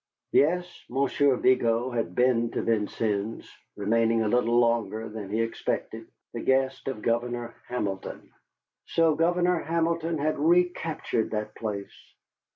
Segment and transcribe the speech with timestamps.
[0.31, 6.39] Yes, Monsieur Vigo had been to Vincennes, remaining a little longer than he expected, the
[6.39, 8.33] guest of Governor Hamilton.
[8.87, 11.93] So Governor Hamilton had recaptured that place!